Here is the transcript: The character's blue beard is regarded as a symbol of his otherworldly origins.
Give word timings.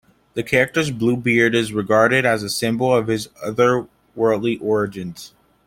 The 0.33 0.41
character's 0.41 0.89
blue 0.89 1.15
beard 1.15 1.53
is 1.53 1.73
regarded 1.73 2.25
as 2.25 2.41
a 2.41 2.49
symbol 2.49 2.91
of 2.91 3.05
his 3.05 3.27
otherworldly 3.45 4.59
origins. 4.59 5.35